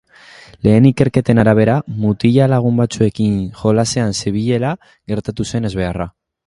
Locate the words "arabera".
1.43-1.75